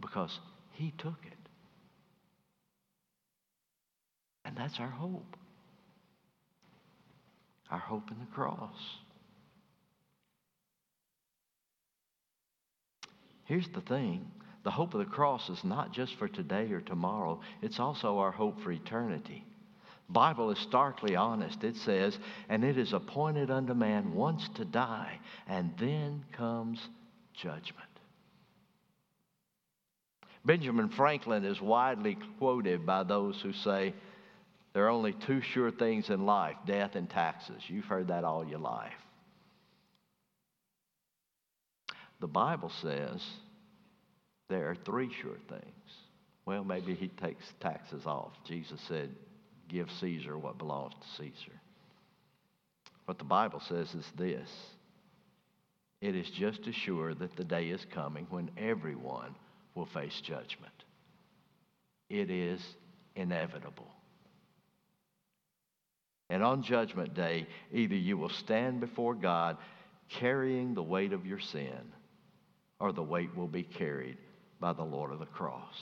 because 0.00 0.38
He 0.74 0.94
took 0.96 1.18
it. 1.26 1.32
And 4.44 4.56
that's 4.56 4.78
our 4.78 4.88
hope. 4.88 5.36
Our 7.68 7.80
hope 7.80 8.08
in 8.12 8.18
the 8.20 8.32
cross. 8.32 8.78
Here's 13.44 13.68
the 13.74 13.80
thing 13.80 14.30
the 14.62 14.70
hope 14.70 14.94
of 14.94 15.00
the 15.00 15.10
cross 15.12 15.48
is 15.48 15.64
not 15.64 15.92
just 15.92 16.16
for 16.16 16.28
today 16.28 16.70
or 16.70 16.80
tomorrow, 16.80 17.40
it's 17.60 17.80
also 17.80 18.18
our 18.18 18.30
hope 18.30 18.60
for 18.60 18.70
eternity. 18.70 19.47
Bible 20.08 20.50
is 20.50 20.58
starkly 20.58 21.16
honest. 21.16 21.62
It 21.64 21.76
says, 21.76 22.18
"And 22.48 22.64
it 22.64 22.78
is 22.78 22.92
appointed 22.92 23.50
unto 23.50 23.74
man 23.74 24.14
once 24.14 24.48
to 24.50 24.64
die, 24.64 25.20
and 25.46 25.76
then 25.76 26.24
comes 26.32 26.88
judgment." 27.34 27.88
Benjamin 30.44 30.88
Franklin 30.88 31.44
is 31.44 31.60
widely 31.60 32.16
quoted 32.38 32.86
by 32.86 33.02
those 33.02 33.40
who 33.42 33.52
say 33.52 33.94
there 34.72 34.86
are 34.86 34.90
only 34.90 35.12
two 35.12 35.42
sure 35.42 35.70
things 35.70 36.08
in 36.08 36.24
life 36.24 36.56
death 36.64 36.96
and 36.96 37.10
taxes. 37.10 37.68
You've 37.68 37.84
heard 37.84 38.08
that 38.08 38.24
all 38.24 38.46
your 38.46 38.60
life. 38.60 39.04
The 42.20 42.28
Bible 42.28 42.70
says 42.70 43.24
there 44.48 44.70
are 44.70 44.74
three 44.74 45.12
sure 45.12 45.38
things. 45.48 46.06
Well, 46.46 46.64
maybe 46.64 46.94
he 46.94 47.08
takes 47.08 47.52
taxes 47.60 48.06
off. 48.06 48.32
Jesus 48.44 48.80
said, 48.82 49.14
Give 49.68 49.90
Caesar 50.00 50.36
what 50.38 50.58
belongs 50.58 50.94
to 50.94 51.22
Caesar. 51.22 51.60
What 53.04 53.18
the 53.18 53.24
Bible 53.24 53.60
says 53.60 53.94
is 53.94 54.04
this 54.16 54.50
it 56.00 56.14
is 56.14 56.30
just 56.30 56.66
as 56.68 56.74
sure 56.74 57.14
that 57.14 57.36
the 57.36 57.44
day 57.44 57.68
is 57.70 57.84
coming 57.92 58.26
when 58.30 58.50
everyone 58.56 59.34
will 59.74 59.86
face 59.86 60.20
judgment. 60.20 60.72
It 62.08 62.30
is 62.30 62.60
inevitable. 63.16 63.88
And 66.30 66.42
on 66.42 66.62
Judgment 66.62 67.14
Day, 67.14 67.46
either 67.72 67.94
you 67.94 68.16
will 68.16 68.28
stand 68.28 68.80
before 68.80 69.14
God 69.14 69.56
carrying 70.08 70.74
the 70.74 70.82
weight 70.82 71.12
of 71.12 71.26
your 71.26 71.40
sin, 71.40 71.92
or 72.78 72.92
the 72.92 73.02
weight 73.02 73.34
will 73.36 73.48
be 73.48 73.62
carried 73.62 74.18
by 74.60 74.72
the 74.72 74.84
Lord 74.84 75.12
of 75.12 75.18
the 75.18 75.26
cross. 75.26 75.74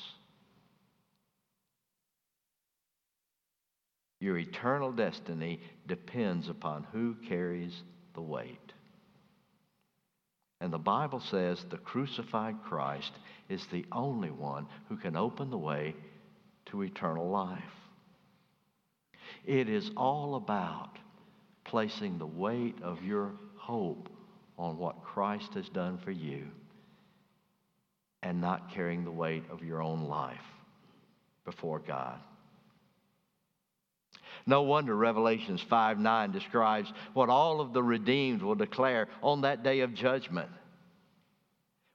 Your 4.20 4.38
eternal 4.38 4.92
destiny 4.92 5.60
depends 5.86 6.48
upon 6.48 6.86
who 6.92 7.14
carries 7.28 7.82
the 8.14 8.22
weight. 8.22 8.72
And 10.60 10.72
the 10.72 10.78
Bible 10.78 11.20
says 11.20 11.64
the 11.64 11.76
crucified 11.76 12.56
Christ 12.64 13.12
is 13.48 13.66
the 13.66 13.84
only 13.92 14.30
one 14.30 14.66
who 14.88 14.96
can 14.96 15.16
open 15.16 15.50
the 15.50 15.58
way 15.58 15.94
to 16.66 16.82
eternal 16.82 17.28
life. 17.28 17.60
It 19.44 19.68
is 19.68 19.90
all 19.96 20.34
about 20.36 20.98
placing 21.64 22.18
the 22.18 22.26
weight 22.26 22.76
of 22.82 23.02
your 23.02 23.32
hope 23.56 24.08
on 24.58 24.78
what 24.78 25.02
Christ 25.02 25.54
has 25.54 25.68
done 25.68 25.98
for 25.98 26.10
you 26.10 26.48
and 28.22 28.40
not 28.40 28.72
carrying 28.72 29.04
the 29.04 29.10
weight 29.10 29.44
of 29.50 29.62
your 29.62 29.82
own 29.82 30.08
life 30.08 30.44
before 31.44 31.78
God. 31.80 32.18
No 34.46 34.62
wonder 34.62 34.94
Revelations 34.94 35.60
5 35.62 35.98
9 35.98 36.30
describes 36.30 36.92
what 37.14 37.28
all 37.28 37.60
of 37.60 37.72
the 37.72 37.82
redeemed 37.82 38.42
will 38.42 38.54
declare 38.54 39.08
on 39.22 39.40
that 39.40 39.62
day 39.62 39.80
of 39.80 39.94
judgment. 39.94 40.50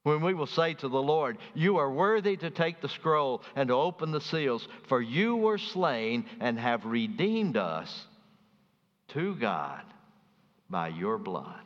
When 0.04 0.22
we 0.22 0.34
will 0.34 0.48
say 0.48 0.74
to 0.76 0.90
the 0.90 1.02
Lord, 1.02 1.38
You 1.54 1.78
are 1.78 1.92
worthy 1.92 2.36
to 2.38 2.50
take 2.50 2.82
the 2.82 2.90
scroll 2.90 3.44
and 3.56 3.70
to 3.70 3.76
open 3.76 4.12
the 4.12 4.22
seals, 4.22 4.68
for 4.88 5.02
you 5.02 5.36
were 5.36 5.60
slain 5.60 6.26
and 6.40 6.60
have 6.60 6.86
redeemed 6.86 7.56
us 7.56 8.08
to 9.10 9.36
God 9.36 9.84
by 10.70 10.88
your 10.88 11.18
blood. 11.18 11.62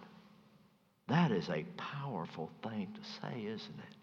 That 1.07 1.31
is 1.31 1.49
a 1.49 1.65
powerful 1.77 2.51
thing 2.63 2.93
to 2.93 3.21
say, 3.21 3.45
isn't 3.45 3.79
it? 3.79 3.95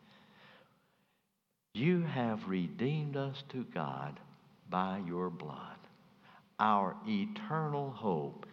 You 1.74 2.02
have 2.02 2.48
redeemed 2.48 3.16
us 3.16 3.42
to 3.50 3.64
God 3.64 4.18
by 4.70 5.02
your 5.06 5.30
blood. 5.30 5.81
Our 6.62 6.94
eternal 7.08 7.90
hope 7.90 8.46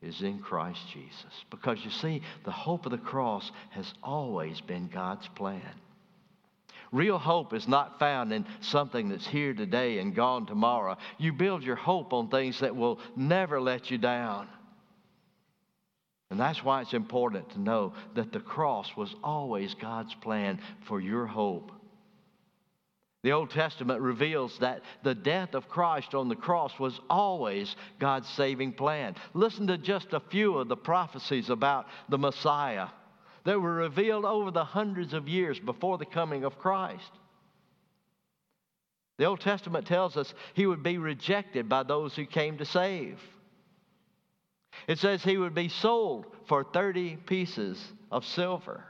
is 0.00 0.22
in 0.22 0.38
Christ 0.38 0.80
Jesus. 0.90 1.44
Because 1.50 1.84
you 1.84 1.90
see, 1.90 2.22
the 2.46 2.50
hope 2.50 2.86
of 2.86 2.92
the 2.92 2.98
cross 2.98 3.52
has 3.70 3.92
always 4.02 4.62
been 4.62 4.88
God's 4.88 5.28
plan. 5.28 5.60
Real 6.92 7.18
hope 7.18 7.52
is 7.52 7.68
not 7.68 7.98
found 7.98 8.32
in 8.32 8.46
something 8.60 9.10
that's 9.10 9.26
here 9.26 9.52
today 9.52 9.98
and 9.98 10.14
gone 10.14 10.46
tomorrow. 10.46 10.96
You 11.18 11.34
build 11.34 11.62
your 11.62 11.76
hope 11.76 12.14
on 12.14 12.28
things 12.30 12.60
that 12.60 12.74
will 12.74 13.00
never 13.16 13.60
let 13.60 13.90
you 13.90 13.98
down. 13.98 14.48
And 16.30 16.40
that's 16.40 16.64
why 16.64 16.80
it's 16.80 16.94
important 16.94 17.50
to 17.50 17.60
know 17.60 17.92
that 18.14 18.32
the 18.32 18.40
cross 18.40 18.96
was 18.96 19.14
always 19.22 19.74
God's 19.74 20.14
plan 20.14 20.58
for 20.86 21.02
your 21.02 21.26
hope. 21.26 21.70
The 23.26 23.32
Old 23.32 23.50
Testament 23.50 24.00
reveals 24.00 24.56
that 24.60 24.82
the 25.02 25.12
death 25.12 25.54
of 25.54 25.68
Christ 25.68 26.14
on 26.14 26.28
the 26.28 26.36
cross 26.36 26.78
was 26.78 27.00
always 27.10 27.74
God's 27.98 28.28
saving 28.28 28.74
plan. 28.74 29.16
Listen 29.34 29.66
to 29.66 29.76
just 29.76 30.12
a 30.12 30.20
few 30.20 30.58
of 30.58 30.68
the 30.68 30.76
prophecies 30.76 31.50
about 31.50 31.88
the 32.08 32.18
Messiah 32.18 32.86
that 33.42 33.60
were 33.60 33.74
revealed 33.74 34.24
over 34.24 34.52
the 34.52 34.62
hundreds 34.62 35.12
of 35.12 35.26
years 35.26 35.58
before 35.58 35.98
the 35.98 36.06
coming 36.06 36.44
of 36.44 36.60
Christ. 36.60 37.10
The 39.18 39.24
Old 39.24 39.40
Testament 39.40 39.88
tells 39.88 40.16
us 40.16 40.32
he 40.54 40.66
would 40.66 40.84
be 40.84 40.98
rejected 40.98 41.68
by 41.68 41.82
those 41.82 42.14
who 42.14 42.26
came 42.26 42.58
to 42.58 42.64
save. 42.64 43.18
It 44.86 45.00
says 45.00 45.24
he 45.24 45.36
would 45.36 45.52
be 45.52 45.68
sold 45.68 46.26
for 46.46 46.62
30 46.62 47.16
pieces 47.26 47.84
of 48.08 48.24
silver. 48.24 48.84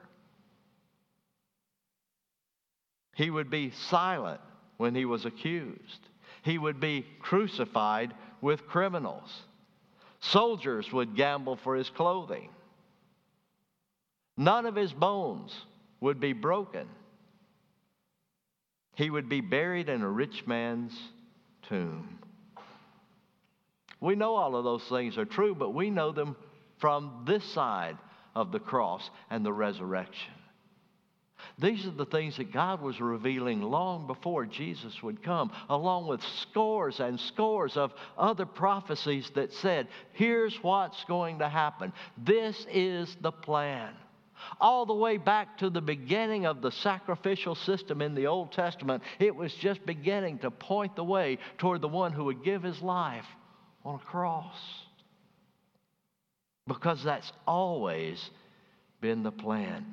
He 3.16 3.30
would 3.30 3.48
be 3.48 3.72
silent 3.88 4.42
when 4.76 4.94
he 4.94 5.06
was 5.06 5.24
accused. 5.24 6.08
He 6.42 6.58
would 6.58 6.78
be 6.80 7.06
crucified 7.18 8.12
with 8.42 8.68
criminals. 8.68 9.42
Soldiers 10.20 10.92
would 10.92 11.16
gamble 11.16 11.56
for 11.56 11.76
his 11.76 11.88
clothing. 11.88 12.50
None 14.36 14.66
of 14.66 14.76
his 14.76 14.92
bones 14.92 15.56
would 16.00 16.20
be 16.20 16.34
broken. 16.34 16.86
He 18.96 19.08
would 19.08 19.30
be 19.30 19.40
buried 19.40 19.88
in 19.88 20.02
a 20.02 20.10
rich 20.10 20.46
man's 20.46 20.92
tomb. 21.70 22.18
We 23.98 24.14
know 24.14 24.34
all 24.34 24.56
of 24.56 24.64
those 24.64 24.84
things 24.84 25.16
are 25.16 25.24
true, 25.24 25.54
but 25.54 25.70
we 25.70 25.88
know 25.88 26.12
them 26.12 26.36
from 26.80 27.24
this 27.26 27.44
side 27.44 27.96
of 28.34 28.52
the 28.52 28.60
cross 28.60 29.08
and 29.30 29.44
the 29.44 29.54
resurrection. 29.54 30.34
These 31.58 31.86
are 31.86 31.90
the 31.90 32.06
things 32.06 32.36
that 32.36 32.52
God 32.52 32.82
was 32.82 33.00
revealing 33.00 33.62
long 33.62 34.06
before 34.06 34.46
Jesus 34.46 35.02
would 35.02 35.22
come, 35.22 35.50
along 35.68 36.06
with 36.06 36.22
scores 36.22 37.00
and 37.00 37.18
scores 37.18 37.76
of 37.76 37.92
other 38.18 38.46
prophecies 38.46 39.30
that 39.34 39.52
said, 39.52 39.88
here's 40.12 40.56
what's 40.62 41.02
going 41.04 41.38
to 41.38 41.48
happen. 41.48 41.92
This 42.18 42.66
is 42.70 43.16
the 43.20 43.32
plan. 43.32 43.94
All 44.60 44.84
the 44.86 44.94
way 44.94 45.16
back 45.16 45.58
to 45.58 45.70
the 45.70 45.80
beginning 45.80 46.46
of 46.46 46.60
the 46.60 46.70
sacrificial 46.70 47.54
system 47.54 48.02
in 48.02 48.14
the 48.14 48.26
Old 48.26 48.52
Testament, 48.52 49.02
it 49.18 49.34
was 49.34 49.52
just 49.54 49.84
beginning 49.86 50.38
to 50.40 50.50
point 50.50 50.94
the 50.94 51.04
way 51.04 51.38
toward 51.58 51.80
the 51.80 51.88
one 51.88 52.12
who 52.12 52.24
would 52.24 52.44
give 52.44 52.62
his 52.62 52.82
life 52.82 53.26
on 53.84 53.94
a 53.94 53.98
cross. 53.98 54.56
Because 56.66 57.02
that's 57.02 57.32
always 57.46 58.30
been 59.00 59.22
the 59.22 59.32
plan. 59.32 59.86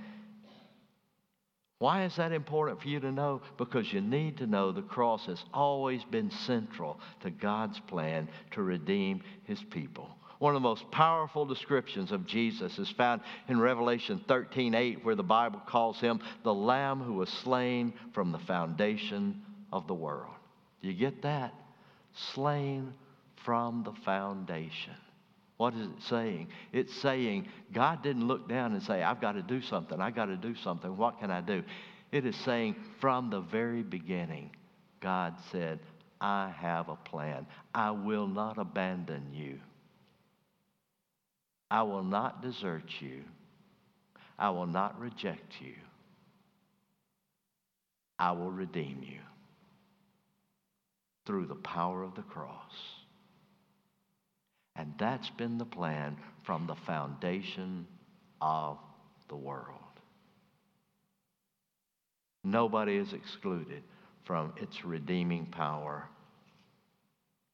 Why 1.83 2.05
is 2.05 2.15
that 2.15 2.31
important 2.31 2.81
for 2.81 2.87
you 2.87 3.01
to 3.01 3.11
know? 3.11 3.41
Because 3.57 3.91
you 3.91 3.99
need 3.99 4.37
to 4.37 4.47
know 4.47 4.71
the 4.71 4.81
cross 4.81 5.25
has 5.25 5.43
always 5.53 6.01
been 6.05 6.31
central 6.31 6.97
to 7.23 7.29
God's 7.29 7.77
plan 7.77 8.29
to 8.51 8.63
redeem 8.63 9.21
his 9.43 9.61
people. 9.63 10.07
One 10.39 10.55
of 10.55 10.61
the 10.61 10.69
most 10.69 10.89
powerful 10.91 11.43
descriptions 11.45 12.13
of 12.13 12.25
Jesus 12.25 12.79
is 12.79 12.89
found 12.91 13.19
in 13.49 13.59
Revelation 13.59 14.23
13 14.29 14.73
8, 14.73 15.03
where 15.03 15.15
the 15.15 15.23
Bible 15.23 15.61
calls 15.67 15.99
him 15.99 16.21
the 16.45 16.53
Lamb 16.53 17.01
who 17.01 17.15
was 17.15 17.27
slain 17.27 17.91
from 18.13 18.31
the 18.31 18.39
foundation 18.39 19.41
of 19.73 19.85
the 19.85 19.93
world. 19.93 20.35
You 20.79 20.93
get 20.93 21.23
that? 21.23 21.53
Slain 22.33 22.93
from 23.43 23.83
the 23.83 23.91
foundation. 24.05 24.95
What 25.57 25.73
is 25.75 25.87
it 25.87 26.01
saying? 26.09 26.47
It's 26.71 26.93
saying 27.01 27.47
God 27.71 28.03
didn't 28.03 28.27
look 28.27 28.49
down 28.49 28.73
and 28.73 28.81
say, 28.81 29.03
I've 29.03 29.21
got 29.21 29.33
to 29.33 29.41
do 29.41 29.61
something. 29.61 29.99
I've 29.99 30.15
got 30.15 30.25
to 30.25 30.37
do 30.37 30.55
something. 30.55 30.97
What 30.97 31.19
can 31.19 31.31
I 31.31 31.41
do? 31.41 31.63
It 32.11 32.25
is 32.25 32.35
saying 32.37 32.75
from 32.99 33.29
the 33.29 33.41
very 33.41 33.83
beginning, 33.83 34.51
God 34.99 35.35
said, 35.51 35.79
I 36.19 36.53
have 36.57 36.89
a 36.89 36.95
plan. 36.95 37.45
I 37.73 37.91
will 37.91 38.27
not 38.27 38.57
abandon 38.57 39.33
you. 39.33 39.59
I 41.69 41.83
will 41.83 42.03
not 42.03 42.41
desert 42.41 42.89
you. 42.99 43.23
I 44.37 44.49
will 44.51 44.67
not 44.67 44.99
reject 44.99 45.53
you. 45.59 45.73
I 48.17 48.31
will 48.31 48.51
redeem 48.51 49.01
you 49.01 49.19
through 51.25 51.47
the 51.47 51.55
power 51.55 52.03
of 52.03 52.15
the 52.15 52.21
cross. 52.21 52.73
And 54.75 54.93
that's 54.97 55.29
been 55.31 55.57
the 55.57 55.65
plan 55.65 56.17
from 56.43 56.67
the 56.67 56.75
foundation 56.75 57.87
of 58.41 58.77
the 59.29 59.35
world. 59.35 59.79
Nobody 62.43 62.97
is 62.97 63.13
excluded 63.13 63.83
from 64.25 64.53
its 64.57 64.83
redeeming 64.83 65.45
power 65.45 66.09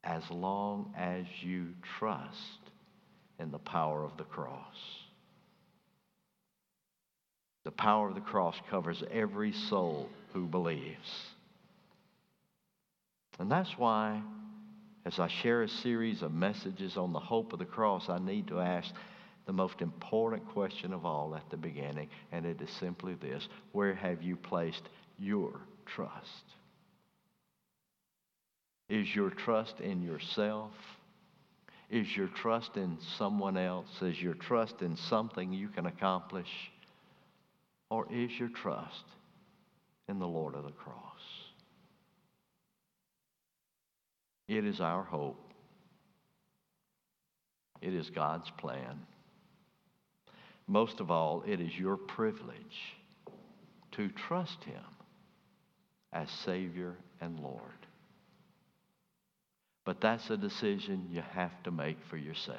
as 0.04 0.24
long 0.32 0.94
as 0.98 1.26
you 1.42 1.68
trust 1.98 2.60
in 3.40 3.52
the 3.52 3.60
power 3.60 4.04
of 4.04 4.18
the 4.18 4.24
cross. 4.24 4.78
The 7.66 7.72
power 7.72 8.08
of 8.10 8.16
the 8.16 8.22
cross 8.22 8.56
covers 8.70 9.04
every 9.12 9.52
soul 9.52 10.10
who 10.34 10.46
believes. 10.46 11.28
And 13.38 13.52
that's 13.52 13.78
why 13.78 14.22
as 15.06 15.20
I 15.20 15.28
share 15.28 15.64
a 15.64 15.70
series 15.70 16.22
of 16.22 16.34
messages 16.34 16.98
on 16.98 17.14
the 17.14 17.20
hope 17.20 17.54
of 17.54 17.60
the 17.60 17.66
cross, 17.66 18.10
I 18.10 18.20
need 18.20 18.48
to 18.48 18.60
ask 18.60 18.94
the 19.46 19.54
most 19.54 19.82
important 19.82 20.48
question 20.50 20.94
of 20.94 21.06
all 21.06 21.36
at 21.36 21.50
the 21.50 21.58
beginning, 21.58 22.10
and 22.32 22.46
it 22.46 22.62
is 22.62 22.70
simply 22.70 23.16
this 23.16 23.48
Where 23.72 23.96
have 23.96 24.22
you 24.22 24.36
placed 24.36 24.84
your 25.18 25.60
trust? 25.86 26.44
Is 28.90 29.16
your 29.16 29.30
trust 29.30 29.80
in 29.80 30.02
yourself? 30.02 30.72
Is 31.90 32.16
your 32.16 32.28
trust 32.28 32.78
in 32.78 32.98
someone 33.18 33.58
else? 33.58 34.02
Is 34.02 34.22
your 34.22 34.36
trust 34.36 34.82
in 34.82 34.96
something 34.96 35.54
you 35.54 35.70
can 35.70 35.88
accomplish? 35.88 36.72
Or 37.90 38.06
is 38.12 38.32
your 38.40 38.50
trust 38.50 39.06
in 40.08 40.20
the 40.20 40.28
Lord 40.28 40.56
of 40.56 40.64
the 40.64 40.72
cross? 40.72 41.09
It 44.50 44.66
is 44.66 44.82
our 44.82 45.04
hope. 45.04 45.40
It 47.82 47.94
is 47.94 48.10
God's 48.10 48.50
plan. 48.58 49.00
Most 50.68 51.00
of 51.00 51.12
all, 51.12 51.44
it 51.46 51.62
is 51.62 51.78
your 51.78 51.98
privilege 51.98 52.96
to 53.92 54.10
trust 54.10 54.64
Him 54.64 54.84
as 56.12 56.30
Savior 56.32 56.96
and 57.22 57.40
Lord. 57.40 57.62
But 59.86 60.02
that's 60.02 60.30
a 60.32 60.38
decision 60.38 61.10
you 61.12 61.22
have 61.34 61.62
to 61.64 61.72
make 61.72 61.98
for 62.10 62.18
yourself. 62.18 62.58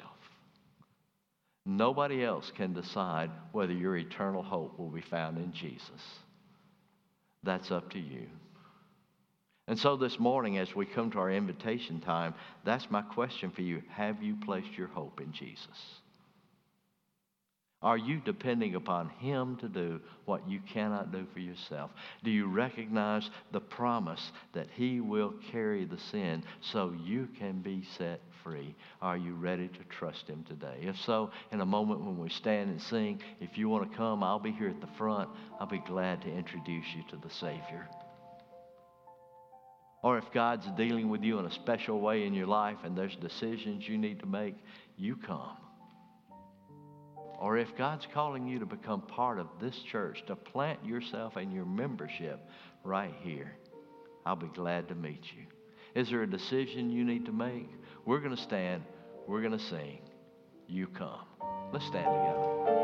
Nobody 1.65 2.23
else 2.23 2.51
can 2.55 2.73
decide 2.73 3.31
whether 3.51 3.73
your 3.73 3.97
eternal 3.97 4.43
hope 4.43 4.79
will 4.79 4.89
be 4.89 5.01
found 5.01 5.37
in 5.37 5.51
Jesus. 5.51 6.01
That's 7.43 7.69
up 7.69 7.91
to 7.91 7.99
you. 7.99 8.27
And 9.71 9.79
so 9.79 9.95
this 9.95 10.19
morning, 10.19 10.57
as 10.57 10.75
we 10.75 10.85
come 10.85 11.11
to 11.11 11.19
our 11.19 11.31
invitation 11.31 12.01
time, 12.01 12.33
that's 12.65 12.91
my 12.91 13.01
question 13.01 13.51
for 13.51 13.61
you. 13.61 13.81
Have 13.91 14.21
you 14.21 14.35
placed 14.43 14.77
your 14.77 14.89
hope 14.89 15.21
in 15.21 15.31
Jesus? 15.31 16.01
Are 17.81 17.97
you 17.97 18.19
depending 18.19 18.75
upon 18.75 19.07
Him 19.07 19.55
to 19.61 19.69
do 19.69 20.01
what 20.25 20.45
you 20.45 20.59
cannot 20.73 21.13
do 21.13 21.25
for 21.31 21.39
yourself? 21.39 21.89
Do 22.21 22.31
you 22.31 22.47
recognize 22.47 23.29
the 23.53 23.61
promise 23.61 24.33
that 24.51 24.67
He 24.75 24.99
will 24.99 25.35
carry 25.53 25.85
the 25.85 25.99
sin 25.99 26.43
so 26.59 26.93
you 27.05 27.29
can 27.39 27.61
be 27.61 27.85
set 27.97 28.19
free? 28.43 28.75
Are 29.01 29.15
you 29.15 29.35
ready 29.35 29.69
to 29.69 29.83
trust 29.85 30.27
Him 30.27 30.43
today? 30.49 30.79
If 30.81 30.97
so, 30.97 31.31
in 31.53 31.61
a 31.61 31.65
moment 31.65 32.01
when 32.01 32.19
we 32.19 32.27
stand 32.27 32.71
and 32.71 32.81
sing, 32.81 33.21
if 33.39 33.57
you 33.57 33.69
want 33.69 33.89
to 33.89 33.97
come, 33.97 34.21
I'll 34.21 34.37
be 34.37 34.51
here 34.51 34.67
at 34.67 34.81
the 34.81 34.97
front. 34.97 35.29
I'll 35.61 35.65
be 35.65 35.79
glad 35.87 36.23
to 36.23 36.29
introduce 36.29 36.87
you 36.93 37.03
to 37.11 37.15
the 37.15 37.33
Savior. 37.33 37.87
Or 40.03 40.17
if 40.17 40.31
God's 40.33 40.65
dealing 40.77 41.09
with 41.09 41.23
you 41.23 41.37
in 41.39 41.45
a 41.45 41.51
special 41.51 41.99
way 41.99 42.25
in 42.25 42.33
your 42.33 42.47
life 42.47 42.77
and 42.83 42.97
there's 42.97 43.15
decisions 43.17 43.87
you 43.87 43.97
need 43.97 44.19
to 44.19 44.25
make, 44.25 44.55
you 44.97 45.15
come. 45.15 45.57
Or 47.39 47.57
if 47.57 47.75
God's 47.75 48.07
calling 48.13 48.47
you 48.47 48.59
to 48.59 48.65
become 48.65 49.01
part 49.01 49.39
of 49.39 49.47
this 49.59 49.75
church, 49.91 50.23
to 50.27 50.35
plant 50.35 50.83
yourself 50.85 51.37
and 51.37 51.51
your 51.51 51.65
membership 51.65 52.39
right 52.83 53.13
here, 53.21 53.55
I'll 54.25 54.35
be 54.35 54.47
glad 54.47 54.87
to 54.89 54.95
meet 54.95 55.23
you. 55.35 55.45
Is 55.95 56.09
there 56.09 56.21
a 56.23 56.29
decision 56.29 56.91
you 56.91 57.03
need 57.03 57.25
to 57.25 57.31
make? 57.31 57.69
We're 58.05 58.19
going 58.19 58.35
to 58.35 58.41
stand, 58.41 58.83
we're 59.27 59.41
going 59.41 59.57
to 59.57 59.65
sing. 59.65 60.01
You 60.67 60.87
come. 60.87 61.25
Let's 61.73 61.85
stand 61.87 62.05
together. 62.05 62.80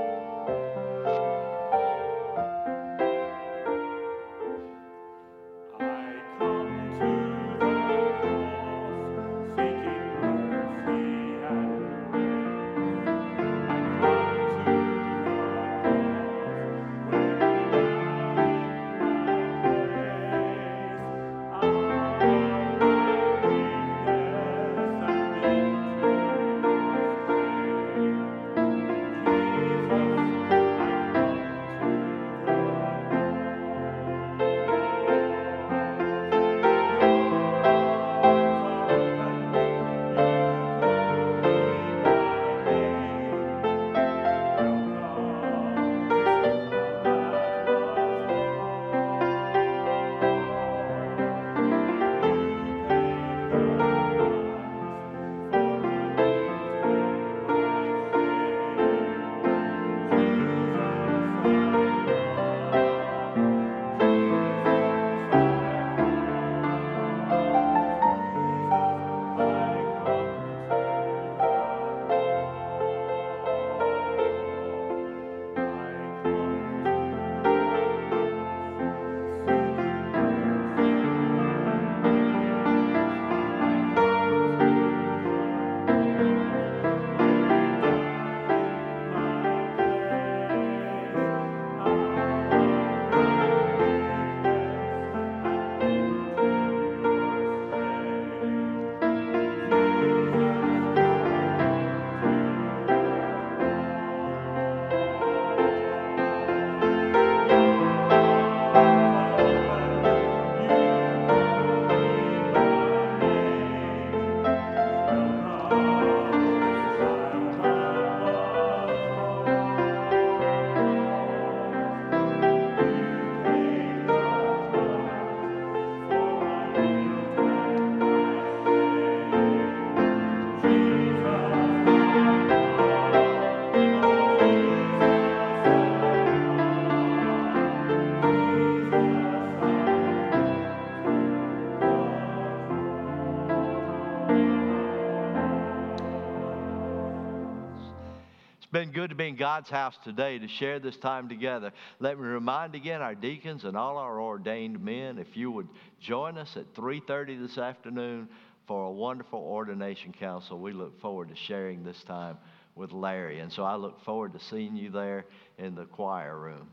Good 148.97 149.11
to 149.11 149.15
be 149.15 149.27
in 149.27 149.35
God's 149.35 149.69
house 149.69 149.95
today 150.03 150.39
to 150.39 150.47
share 150.47 150.79
this 150.79 150.97
time 150.97 151.29
together. 151.29 151.71
Let 151.99 152.17
me 152.17 152.25
remind 152.25 152.73
again 152.73 152.99
our 152.99 153.13
deacons 153.13 153.63
and 153.63 153.77
all 153.77 153.99
our 153.99 154.19
ordained 154.19 154.83
men, 154.83 155.19
if 155.19 155.37
you 155.37 155.51
would 155.51 155.67
join 155.99 156.35
us 156.35 156.57
at 156.57 156.73
3:30 156.73 157.35
this 157.35 157.59
afternoon 157.59 158.27
for 158.65 158.85
a 158.85 158.91
wonderful 158.91 159.37
ordination 159.37 160.13
council. 160.13 160.57
We 160.57 160.71
look 160.71 160.99
forward 160.99 161.29
to 161.29 161.35
sharing 161.35 161.83
this 161.83 162.03
time 162.05 162.39
with 162.73 162.91
Larry, 162.91 163.39
and 163.39 163.53
so 163.53 163.63
I 163.63 163.75
look 163.75 164.01
forward 164.01 164.33
to 164.33 164.39
seeing 164.39 164.75
you 164.75 164.89
there 164.89 165.25
in 165.59 165.75
the 165.75 165.85
choir 165.85 166.35
room. 166.35 166.67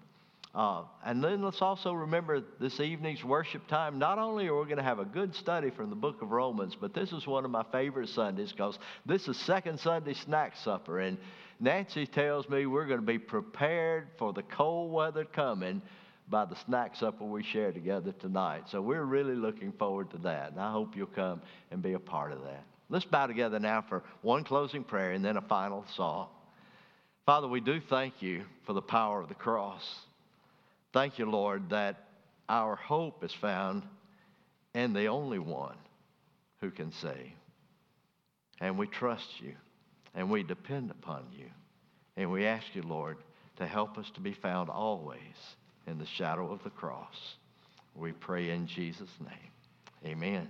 Uh, 0.54 0.84
and 1.04 1.22
then 1.22 1.42
let's 1.42 1.60
also 1.60 1.92
remember 1.92 2.40
this 2.58 2.80
evening's 2.80 3.22
worship 3.22 3.66
time. 3.66 3.98
Not 3.98 4.18
only 4.18 4.46
are 4.46 4.58
we 4.58 4.64
going 4.64 4.78
to 4.78 4.82
have 4.82 5.00
a 5.00 5.04
good 5.04 5.34
study 5.34 5.68
from 5.68 5.90
the 5.90 5.96
book 5.96 6.22
of 6.22 6.30
Romans, 6.30 6.74
but 6.80 6.94
this 6.94 7.12
is 7.12 7.26
one 7.26 7.44
of 7.44 7.50
my 7.50 7.64
favorite 7.70 8.08
Sundays 8.08 8.52
because 8.52 8.78
this 9.04 9.28
is 9.28 9.36
second 9.36 9.78
Sunday 9.78 10.14
snack 10.14 10.56
supper. 10.56 11.00
And 11.00 11.18
Nancy 11.60 12.06
tells 12.06 12.48
me 12.48 12.66
we're 12.66 12.86
going 12.86 13.00
to 13.00 13.06
be 13.06 13.18
prepared 13.18 14.08
for 14.18 14.32
the 14.32 14.42
cold 14.42 14.92
weather 14.92 15.24
coming 15.24 15.80
by 16.28 16.44
the 16.44 16.56
snack 16.66 16.96
supper 16.96 17.24
we 17.24 17.42
share 17.42 17.72
together 17.72 18.12
tonight. 18.12 18.64
So 18.70 18.80
we're 18.80 19.04
really 19.04 19.34
looking 19.34 19.72
forward 19.72 20.10
to 20.12 20.18
that. 20.18 20.52
And 20.52 20.60
I 20.60 20.72
hope 20.72 20.96
you'll 20.96 21.06
come 21.06 21.42
and 21.70 21.82
be 21.82 21.92
a 21.92 21.98
part 21.98 22.32
of 22.32 22.42
that. 22.42 22.64
Let's 22.88 23.04
bow 23.04 23.26
together 23.26 23.58
now 23.58 23.84
for 23.88 24.02
one 24.22 24.44
closing 24.44 24.84
prayer 24.84 25.12
and 25.12 25.24
then 25.24 25.36
a 25.36 25.42
final 25.42 25.84
song. 25.96 26.28
Father, 27.26 27.48
we 27.48 27.60
do 27.60 27.80
thank 27.80 28.20
you 28.20 28.44
for 28.66 28.72
the 28.72 28.82
power 28.82 29.20
of 29.20 29.28
the 29.28 29.34
cross. 29.34 29.82
Thank 30.92 31.18
you, 31.18 31.30
Lord, 31.30 31.70
that 31.70 31.96
our 32.48 32.76
hope 32.76 33.24
is 33.24 33.32
found 33.32 33.82
in 34.74 34.92
the 34.92 35.06
only 35.06 35.38
one 35.38 35.76
who 36.60 36.70
can 36.70 36.92
save. 36.92 37.32
And 38.60 38.78
we 38.78 38.86
trust 38.86 39.40
you 39.40 39.54
and 40.14 40.30
we 40.30 40.42
depend 40.42 40.90
upon 40.90 41.26
you. 41.32 41.46
And 42.16 42.30
we 42.30 42.46
ask 42.46 42.66
you, 42.74 42.82
Lord, 42.82 43.18
to 43.56 43.66
help 43.66 43.98
us 43.98 44.10
to 44.14 44.20
be 44.20 44.32
found 44.32 44.70
always 44.70 45.18
in 45.86 45.98
the 45.98 46.06
shadow 46.06 46.50
of 46.52 46.62
the 46.62 46.70
cross. 46.70 47.36
We 47.94 48.12
pray 48.12 48.50
in 48.50 48.66
Jesus' 48.66 49.08
name. 49.20 49.50
Amen. 50.04 50.48